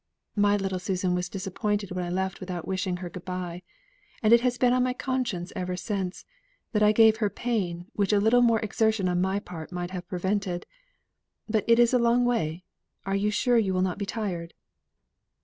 [0.35, 3.61] "My little Susan was disappointed when I left without wishing her good bye;
[4.23, 6.25] and it has been on my conscience ever since,
[6.71, 10.07] that I gave her pain which a little more exertion on my part might have
[10.09, 10.65] prevented.
[11.47, 12.63] But it is a long way.
[13.05, 14.55] Are you sure you will not be tired?"